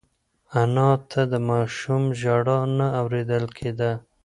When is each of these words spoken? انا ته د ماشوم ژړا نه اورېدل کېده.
انا 0.61 0.89
ته 1.09 1.21
د 1.31 1.33
ماشوم 1.49 2.03
ژړا 2.21 2.59
نه 2.77 2.87
اورېدل 2.99 3.45
کېده. 3.57 3.91